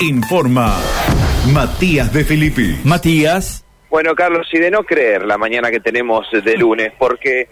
Informa 0.00 0.80
Matías 1.54 2.12
de 2.12 2.24
Filippi. 2.24 2.80
Matías. 2.82 3.64
Bueno, 3.88 4.16
Carlos, 4.16 4.48
y 4.52 4.58
de 4.58 4.68
no 4.68 4.82
creer 4.82 5.24
la 5.24 5.38
mañana 5.38 5.70
que 5.70 5.78
tenemos 5.78 6.26
de 6.32 6.56
lunes, 6.56 6.92
porque 6.98 7.46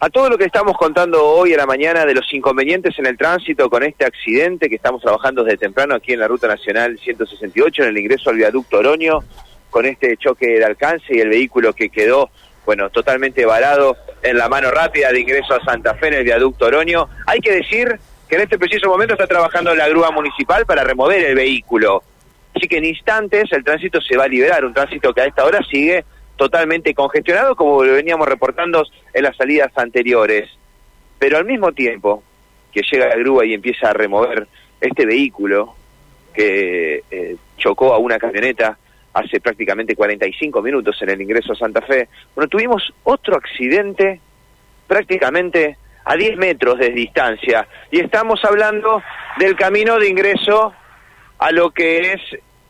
a 0.00 0.10
todo 0.10 0.28
lo 0.28 0.36
que 0.36 0.44
estamos 0.46 0.76
contando 0.76 1.24
hoy 1.24 1.54
a 1.54 1.58
la 1.58 1.66
mañana 1.66 2.04
de 2.04 2.14
los 2.14 2.26
inconvenientes 2.34 2.98
en 2.98 3.06
el 3.06 3.16
tránsito 3.16 3.70
con 3.70 3.84
este 3.84 4.04
accidente 4.04 4.68
que 4.68 4.74
estamos 4.74 5.02
trabajando 5.02 5.44
desde 5.44 5.58
temprano 5.58 5.94
aquí 5.94 6.14
en 6.14 6.18
la 6.18 6.26
Ruta 6.26 6.48
Nacional 6.48 6.98
168, 6.98 7.84
en 7.84 7.88
el 7.90 7.98
ingreso 7.98 8.30
al 8.30 8.36
viaducto 8.38 8.78
Oroño, 8.78 9.20
con 9.70 9.86
este 9.86 10.16
choque 10.16 10.58
de 10.58 10.64
alcance 10.64 11.14
y 11.14 11.20
el 11.20 11.28
vehículo 11.28 11.74
que 11.74 11.90
quedó, 11.90 12.30
bueno, 12.66 12.90
totalmente 12.90 13.46
varado 13.46 13.96
en 14.24 14.38
la 14.38 14.48
mano 14.48 14.70
rápida 14.70 15.12
de 15.12 15.20
ingreso 15.20 15.54
a 15.54 15.64
Santa 15.64 15.94
Fe 15.94 16.08
en 16.08 16.14
el 16.14 16.24
viaducto 16.24 16.64
Oroño. 16.64 17.08
Hay 17.26 17.40
que 17.40 17.52
decir 17.52 18.00
que 18.26 18.36
en 18.36 18.42
este 18.42 18.58
preciso 18.58 18.88
momento 18.88 19.12
está 19.14 19.26
trabajando 19.26 19.74
la 19.74 19.86
grúa 19.86 20.10
municipal 20.10 20.64
para 20.64 20.82
remover 20.82 21.22
el 21.22 21.34
vehículo. 21.34 22.02
Así 22.56 22.66
que 22.66 22.78
en 22.78 22.86
instantes 22.86 23.52
el 23.52 23.62
tránsito 23.62 24.00
se 24.00 24.16
va 24.16 24.24
a 24.24 24.28
liberar, 24.28 24.64
un 24.64 24.72
tránsito 24.72 25.12
que 25.12 25.20
a 25.20 25.26
esta 25.26 25.44
hora 25.44 25.60
sigue 25.70 26.04
totalmente 26.36 26.94
congestionado 26.94 27.54
como 27.54 27.84
lo 27.84 27.92
veníamos 27.92 28.26
reportando 28.26 28.84
en 29.12 29.22
las 29.22 29.36
salidas 29.36 29.70
anteriores. 29.76 30.48
Pero 31.18 31.36
al 31.36 31.44
mismo 31.44 31.72
tiempo 31.72 32.22
que 32.72 32.80
llega 32.90 33.08
la 33.08 33.16
grúa 33.16 33.44
y 33.44 33.52
empieza 33.52 33.90
a 33.90 33.92
remover 33.92 34.48
este 34.80 35.04
vehículo 35.04 35.74
que 36.32 37.04
eh, 37.10 37.36
chocó 37.58 37.92
a 37.92 37.98
una 37.98 38.18
camioneta 38.18 38.78
hace 39.14 39.40
prácticamente 39.40 39.94
45 39.94 40.60
minutos 40.60 41.00
en 41.00 41.10
el 41.10 41.22
ingreso 41.22 41.52
a 41.52 41.56
Santa 41.56 41.80
Fe, 41.82 42.08
bueno, 42.34 42.48
tuvimos 42.48 42.92
otro 43.04 43.36
accidente 43.36 44.20
prácticamente 44.86 45.78
a 46.04 46.16
10 46.16 46.36
metros 46.36 46.78
de 46.78 46.90
distancia. 46.90 47.66
Y 47.90 48.00
estamos 48.00 48.44
hablando 48.44 49.02
del 49.38 49.56
camino 49.56 49.98
de 49.98 50.08
ingreso 50.08 50.74
a 51.38 51.50
lo 51.50 51.70
que 51.70 52.12
es 52.12 52.20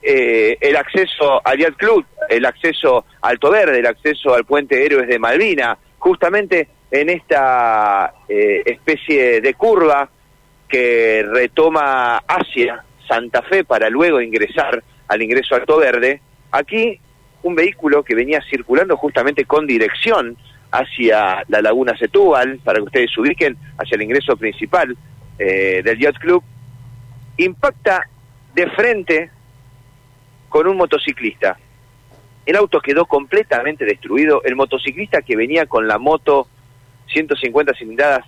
eh, 0.03 0.56
el 0.61 0.77
acceso 0.77 1.41
al 1.45 1.59
Yacht 1.59 1.77
Club, 1.77 2.05
el 2.28 2.45
acceso 2.45 3.05
a 3.20 3.28
Alto 3.28 3.50
Verde, 3.50 3.78
el 3.78 3.87
acceso 3.87 4.34
al 4.34 4.45
puente 4.45 4.84
Héroes 4.84 5.09
de 5.09 5.19
Malvina, 5.19 5.77
justamente 5.98 6.69
en 6.91 7.09
esta 7.09 8.12
eh, 8.28 8.62
especie 8.67 9.41
de 9.41 9.55
curva 9.55 10.09
que 10.69 11.25
retoma 11.27 12.19
hacia 12.19 12.84
Santa 13.09 13.42
Fe 13.42 13.65
para 13.65 13.89
luego 13.89 14.20
ingresar 14.20 14.83
al 15.09 15.22
ingreso 15.22 15.55
a 15.55 15.59
Alto 15.59 15.78
Verde, 15.78 16.20
aquí 16.55 17.00
un 17.42 17.55
vehículo 17.55 18.02
que 18.02 18.14
venía 18.14 18.41
circulando 18.48 18.97
justamente 18.97 19.44
con 19.44 19.66
dirección 19.66 20.36
hacia 20.70 21.44
la 21.48 21.60
laguna 21.60 21.97
Setúbal, 21.97 22.58
para 22.64 22.78
que 22.78 22.84
ustedes 22.84 23.10
se 23.12 23.20
ubiquen, 23.20 23.56
hacia 23.78 23.97
el 23.97 24.02
ingreso 24.02 24.36
principal 24.36 24.97
eh, 25.38 25.82
del 25.84 25.98
Yacht 25.98 26.19
Club, 26.19 26.42
impacta 27.36 28.08
de 28.55 28.70
frente 28.70 29.30
con 30.48 30.66
un 30.66 30.77
motociclista. 30.77 31.59
El 32.47 32.56
auto 32.56 32.81
quedó 32.81 33.06
completamente 33.06 33.84
destruido, 33.84 34.43
el 34.44 34.56
motociclista 34.56 35.22
que 35.22 35.37
venía 35.37 35.66
con 35.66 35.87
la 35.87 35.98
moto 35.98 36.48
150 37.09 37.75
cilindradas 37.75 38.25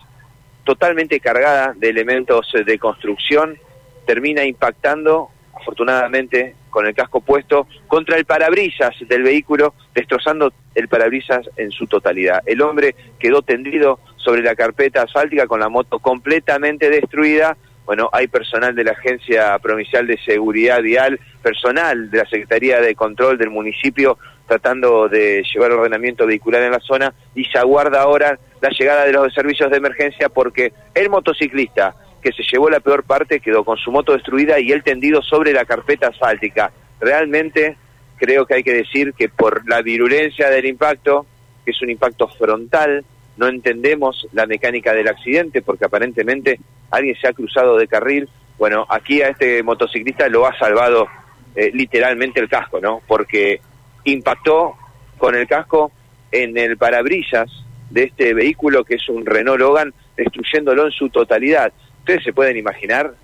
totalmente 0.64 1.20
cargada 1.20 1.74
de 1.74 1.88
elementos 1.88 2.52
de 2.52 2.78
construcción, 2.78 3.56
termina 4.04 4.44
impactando, 4.44 5.30
afortunadamente, 5.54 6.54
con 6.76 6.86
el 6.86 6.94
casco 6.94 7.22
puesto, 7.22 7.66
contra 7.86 8.18
el 8.18 8.26
parabrisas 8.26 8.94
del 9.08 9.22
vehículo, 9.22 9.72
destrozando 9.94 10.52
el 10.74 10.88
parabrisas 10.88 11.48
en 11.56 11.70
su 11.70 11.86
totalidad. 11.86 12.42
El 12.44 12.60
hombre 12.60 12.94
quedó 13.18 13.40
tendido 13.40 13.98
sobre 14.16 14.42
la 14.42 14.54
carpeta 14.54 15.00
asfáltica 15.00 15.46
con 15.46 15.58
la 15.58 15.70
moto 15.70 16.00
completamente 16.00 16.90
destruida. 16.90 17.56
Bueno, 17.86 18.10
hay 18.12 18.26
personal 18.26 18.74
de 18.74 18.84
la 18.84 18.90
Agencia 18.90 19.58
Provincial 19.58 20.06
de 20.06 20.18
Seguridad 20.18 20.82
Vial, 20.82 21.18
personal 21.42 22.10
de 22.10 22.18
la 22.18 22.26
Secretaría 22.26 22.78
de 22.82 22.94
Control 22.94 23.38
del 23.38 23.48
municipio 23.48 24.18
tratando 24.46 25.08
de 25.08 25.44
llevar 25.50 25.72
ordenamiento 25.72 26.26
vehicular 26.26 26.62
en 26.62 26.72
la 26.72 26.80
zona 26.80 27.14
y 27.34 27.44
se 27.46 27.58
aguarda 27.58 28.02
ahora 28.02 28.38
la 28.60 28.68
llegada 28.68 29.06
de 29.06 29.12
los 29.12 29.32
servicios 29.32 29.70
de 29.70 29.78
emergencia 29.78 30.28
porque 30.28 30.74
el 30.94 31.08
motociclista 31.08 31.96
que 32.26 32.32
se 32.32 32.42
llevó 32.42 32.68
la 32.68 32.80
peor 32.80 33.04
parte 33.04 33.38
quedó 33.38 33.62
con 33.62 33.76
su 33.76 33.92
moto 33.92 34.12
destruida 34.12 34.58
y 34.58 34.72
él 34.72 34.82
tendido 34.82 35.22
sobre 35.22 35.52
la 35.52 35.64
carpeta 35.64 36.08
asfáltica. 36.08 36.72
Realmente 36.98 37.76
creo 38.16 38.44
que 38.46 38.54
hay 38.54 38.64
que 38.64 38.72
decir 38.72 39.14
que 39.14 39.28
por 39.28 39.64
la 39.68 39.80
virulencia 39.80 40.50
del 40.50 40.66
impacto, 40.66 41.24
que 41.64 41.70
es 41.70 41.80
un 41.82 41.90
impacto 41.90 42.26
frontal, 42.26 43.04
no 43.36 43.46
entendemos 43.46 44.26
la 44.32 44.44
mecánica 44.44 44.92
del 44.92 45.06
accidente 45.06 45.62
porque 45.62 45.84
aparentemente 45.84 46.58
alguien 46.90 47.14
se 47.14 47.28
ha 47.28 47.32
cruzado 47.32 47.76
de 47.76 47.86
carril. 47.86 48.28
Bueno, 48.58 48.86
aquí 48.88 49.22
a 49.22 49.28
este 49.28 49.62
motociclista 49.62 50.28
lo 50.28 50.48
ha 50.48 50.58
salvado 50.58 51.06
eh, 51.54 51.70
literalmente 51.72 52.40
el 52.40 52.48
casco, 52.48 52.80
¿no? 52.80 53.02
Porque 53.06 53.60
impactó 54.02 54.74
con 55.16 55.36
el 55.36 55.46
casco 55.46 55.92
en 56.32 56.58
el 56.58 56.76
parabrisas 56.76 57.48
de 57.88 58.02
este 58.02 58.34
vehículo 58.34 58.82
que 58.82 58.96
es 58.96 59.08
un 59.08 59.24
Renault 59.24 59.60
Logan, 59.60 59.94
destruyéndolo 60.16 60.86
en 60.86 60.90
su 60.90 61.08
totalidad. 61.08 61.72
Ustedes 62.06 62.22
se 62.22 62.32
pueden 62.32 62.56
imaginar 62.56 63.14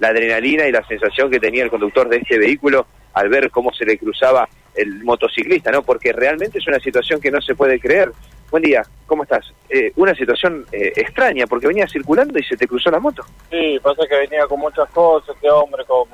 la 0.00 0.08
adrenalina 0.08 0.66
y 0.66 0.72
la 0.72 0.84
sensación 0.88 1.30
que 1.30 1.38
tenía 1.38 1.62
el 1.62 1.70
conductor 1.70 2.08
de 2.08 2.16
este 2.16 2.38
vehículo 2.38 2.88
al 3.14 3.28
ver 3.28 3.52
cómo 3.52 3.72
se 3.72 3.84
le 3.84 3.96
cruzaba 3.96 4.48
el 4.74 5.04
motociclista, 5.04 5.70
¿no? 5.70 5.84
Porque 5.84 6.12
realmente 6.12 6.58
es 6.58 6.66
una 6.66 6.80
situación 6.80 7.20
que 7.20 7.30
no 7.30 7.40
se 7.40 7.54
puede 7.54 7.78
creer. 7.78 8.10
Buen 8.50 8.64
día, 8.64 8.82
¿cómo 9.06 9.22
estás? 9.22 9.54
Eh, 9.68 9.92
una 9.94 10.12
situación 10.16 10.66
eh, 10.72 10.92
extraña, 10.96 11.46
porque 11.46 11.68
venía 11.68 11.86
circulando 11.86 12.36
y 12.36 12.42
se 12.42 12.56
te 12.56 12.66
cruzó 12.66 12.90
la 12.90 12.98
moto. 12.98 13.22
Sí, 13.48 13.78
pasa 13.80 14.02
que 14.08 14.16
venía 14.16 14.44
con 14.48 14.58
muchas 14.58 14.90
cosas, 14.90 15.36
este 15.36 15.48
hombre, 15.48 15.84
con 15.84 16.08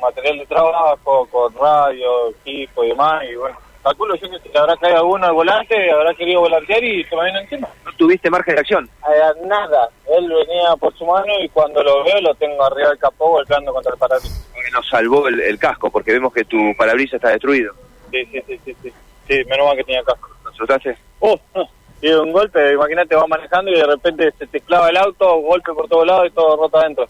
material 0.00 0.36
de 0.36 0.46
trabajo, 0.46 1.28
con 1.30 1.54
radio, 1.54 2.30
equipo 2.30 2.82
y 2.82 2.88
demás, 2.88 3.22
y 3.30 3.36
bueno, 3.36 3.56
calculo 3.82 4.14
yo 4.16 4.30
que 4.30 4.50
se 4.50 4.58
habrá 4.58 4.76
caído 4.76 5.06
uno 5.06 5.26
al 5.26 5.32
volante, 5.32 5.90
habrá 5.90 6.14
querido 6.14 6.40
volantear 6.40 6.82
y 6.84 7.04
se 7.04 7.16
me 7.16 7.26
vino 7.26 7.38
encima. 7.40 7.68
¿No 7.84 7.92
tuviste 7.92 8.30
margen 8.30 8.54
de 8.54 8.60
acción? 8.60 8.90
Eh, 9.10 9.46
nada, 9.46 9.88
él 10.16 10.28
venía 10.28 10.76
por 10.78 10.96
su 10.96 11.04
mano 11.04 11.32
y 11.40 11.48
cuando 11.48 11.82
lo 11.82 12.04
veo 12.04 12.20
lo 12.20 12.34
tengo 12.34 12.64
arriba 12.64 12.90
del 12.90 12.98
capó 12.98 13.30
golpeando 13.30 13.72
contra 13.72 13.92
el 13.92 13.98
parabrisas. 13.98 14.44
Nos 14.72 14.88
salvó 14.88 15.28
el, 15.28 15.40
el 15.40 15.58
casco, 15.58 15.90
porque 15.90 16.12
vemos 16.12 16.32
que 16.32 16.44
tu 16.44 16.58
parabrisas 16.76 17.14
está 17.14 17.30
destruido. 17.30 17.72
Sí, 18.10 18.24
sí, 18.26 18.42
sí, 18.46 18.60
sí, 18.64 18.76
sí, 18.82 18.92
sí, 19.26 19.44
menos 19.48 19.66
mal 19.66 19.76
que 19.76 19.84
tenía 19.84 20.02
casco. 20.02 20.28
¿Lo 20.44 20.50
asustaste? 20.50 20.96
Oh, 21.20 21.38
no. 21.54 21.68
Y 22.00 22.10
un 22.12 22.30
golpe, 22.30 22.74
imagínate, 22.74 23.16
vas 23.16 23.28
manejando 23.28 23.70
y 23.70 23.74
de 23.74 23.86
repente 23.86 24.32
se 24.38 24.46
te 24.46 24.60
clava 24.60 24.90
el 24.90 24.96
auto, 24.96 25.36
golpe 25.40 25.72
por 25.72 25.88
todos 25.88 26.06
lados 26.06 26.28
y 26.28 26.30
todo 26.30 26.56
roto 26.56 26.78
adentro. 26.78 27.08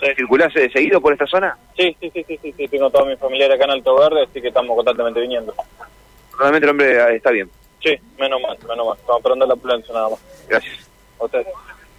¿Circulás 0.00 0.54
eh, 0.56 0.70
seguido 0.72 1.00
por 1.00 1.12
esta 1.12 1.26
zona? 1.26 1.56
Sí, 1.76 1.96
sí, 2.00 2.10
sí, 2.12 2.24
sí, 2.26 2.38
sí, 2.40 2.54
sí, 2.56 2.68
tengo 2.68 2.90
toda 2.90 3.04
mi 3.04 3.16
familia 3.16 3.52
acá 3.52 3.64
en 3.64 3.70
Alto 3.70 3.98
Verde, 3.98 4.24
así 4.24 4.40
que 4.40 4.48
estamos 4.48 4.74
constantemente 4.74 5.20
viniendo. 5.20 5.54
Realmente 6.38 6.66
el 6.66 6.70
hombre 6.70 6.92
eh, 6.92 7.16
está 7.16 7.30
bien. 7.30 7.50
Sí, 7.82 7.96
menos 8.18 8.40
mal, 8.40 8.56
menos 8.68 8.86
mal. 8.86 8.96
Estamos 8.96 9.18
esperando 9.18 9.46
la 9.46 9.52
ambulancia 9.54 9.94
nada 9.94 10.08
más. 10.10 10.20
Gracias. 10.48 10.88
A 11.18 11.24
ustedes. 11.24 11.46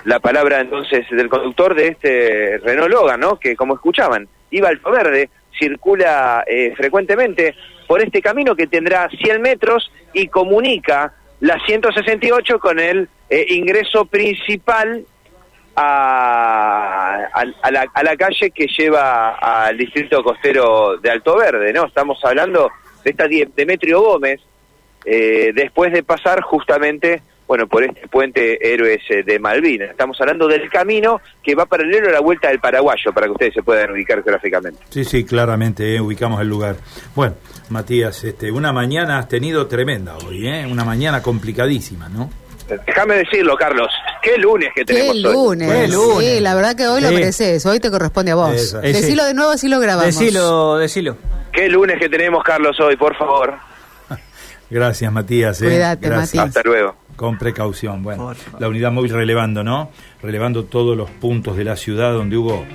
La 0.05 0.19
palabra 0.19 0.61
entonces 0.61 1.05
del 1.09 1.27
conductor 1.27 1.75
de 1.75 1.87
este 1.89 2.57
Renault 2.59 2.91
Logan, 2.91 3.19
¿no? 3.19 3.37
Que 3.37 3.55
como 3.55 3.75
escuchaban, 3.75 4.29
iba 4.49 4.69
Alto 4.69 4.91
Verde, 4.91 5.29
circula 5.57 6.45
eh, 6.47 6.73
frecuentemente 6.77 7.55
por 7.85 8.01
este 8.01 8.21
camino 8.21 8.55
que 8.55 8.67
tendrá 8.67 9.09
100 9.09 9.41
metros 9.41 9.91
y 10.13 10.27
comunica 10.27 11.13
la 11.41 11.59
168 11.65 12.59
con 12.59 12.79
el 12.79 13.09
eh, 13.29 13.45
ingreso 13.49 14.05
principal 14.05 15.05
a, 15.75 17.27
a, 17.33 17.43
a 17.61 17.71
la, 17.71 17.85
a 17.93 18.03
la 18.03 18.15
calle 18.15 18.51
que 18.51 18.67
lleva 18.67 19.35
al 19.35 19.77
distrito 19.77 20.23
costero 20.23 20.97
de 20.97 21.09
Alto 21.09 21.37
Verde, 21.37 21.71
¿no? 21.73 21.85
Estamos 21.85 22.19
hablando 22.23 22.69
de 23.03 23.11
esta 23.11 23.27
Demetrio 23.27 24.01
Gómez, 24.01 24.41
eh, 25.05 25.51
después 25.55 25.93
de 25.93 26.03
pasar 26.03 26.41
justamente, 26.41 27.21
bueno, 27.47 27.67
por 27.67 27.83
este 27.83 28.07
puente 28.07 28.73
Héroes 28.73 29.01
eh, 29.09 29.23
de 29.23 29.39
Malvinas. 29.39 29.91
Estamos 29.91 30.19
hablando 30.19 30.47
del 30.47 30.69
camino 30.69 31.21
que 31.41 31.55
va 31.55 31.65
paralelo 31.65 32.09
a 32.09 32.11
la 32.11 32.19
vuelta 32.19 32.49
del 32.49 32.59
Paraguayo, 32.59 33.13
para 33.13 33.27
que 33.27 33.31
ustedes 33.31 33.53
se 33.53 33.63
puedan 33.63 33.91
ubicar 33.91 34.21
gráficamente. 34.21 34.79
Sí, 34.89 35.03
sí, 35.05 35.23
claramente, 35.23 35.95
eh, 35.95 36.01
ubicamos 36.01 36.41
el 36.41 36.49
lugar. 36.49 36.75
Bueno, 37.15 37.35
Matías, 37.69 38.23
este, 38.23 38.51
una 38.51 38.73
mañana 38.73 39.17
has 39.19 39.29
tenido 39.29 39.67
tremenda 39.67 40.17
hoy, 40.17 40.47
¿eh? 40.47 40.67
Una 40.69 40.83
mañana 40.83 41.21
complicadísima, 41.23 42.09
¿no? 42.09 42.29
Déjame 42.85 43.15
decirlo, 43.15 43.55
Carlos. 43.55 43.89
Qué 44.21 44.37
lunes 44.37 44.69
que 44.75 44.81
Qué 44.85 44.93
tenemos 44.93 45.15
hoy. 45.15 45.21
lunes. 45.23 45.71
Qué 45.71 45.87
lunes. 45.87 46.27
Sí, 46.35 46.39
la 46.39 46.55
verdad 46.55 46.75
que 46.75 46.87
hoy 46.87 47.01
lo 47.01 47.11
mereces. 47.11 47.65
Hoy 47.65 47.79
te 47.79 47.89
corresponde 47.89 48.31
a 48.31 48.35
vos. 48.35 48.51
Eso. 48.53 48.81
Eh. 48.83 48.93
Decilo 48.93 49.25
de 49.25 49.33
nuevo, 49.33 49.51
así 49.51 49.67
lo 49.67 49.79
grabamos. 49.79 50.05
Decilo, 50.17 50.77
decilo. 50.77 51.17
Qué 51.51 51.67
lunes 51.69 51.97
que 51.99 52.09
tenemos, 52.09 52.43
Carlos, 52.43 52.79
hoy, 52.79 52.95
por 52.95 53.15
favor. 53.17 53.53
Gracias, 54.69 55.11
Matías. 55.11 55.61
¿eh? 55.61 55.65
Cuídate, 55.65 56.07
Gracias. 56.07 56.35
Matías. 56.35 56.57
Hasta 56.57 56.69
luego. 56.69 56.95
Con 57.15 57.37
precaución. 57.37 58.01
Bueno, 58.03 58.33
la 58.59 58.67
unidad 58.69 58.91
móvil 58.91 59.11
relevando, 59.11 59.63
¿no? 59.63 59.91
Relevando 60.21 60.65
todos 60.65 60.95
los 60.95 61.09
puntos 61.09 61.57
de 61.57 61.65
la 61.65 61.75
ciudad 61.75 62.13
donde 62.13 62.37
hubo 62.37 62.65